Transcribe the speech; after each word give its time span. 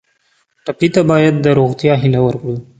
ټپي 0.65 0.87
ته 0.93 1.01
باید 1.09 1.35
د 1.41 1.45
روغتیا 1.59 1.93
هیله 2.01 2.19
ورکړو. 2.23 2.55